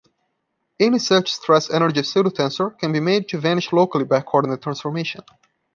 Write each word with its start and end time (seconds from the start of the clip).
Any 0.79 0.97
such 0.97 1.31
stress-energy 1.31 2.01
pseudotensor 2.01 2.75
can 2.79 2.91
be 2.91 2.99
made 2.99 3.27
to 3.29 3.37
vanish 3.37 3.71
locally 3.71 4.03
by 4.05 4.17
a 4.17 4.23
coordinate 4.23 4.63
transformation. 4.63 5.21